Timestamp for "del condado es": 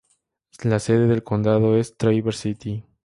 1.05-1.95